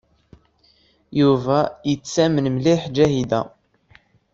Yuba 1.19 1.59
yettamen 1.89 2.45
mliḥ 2.55 2.81
Ǧahida. 2.95 3.41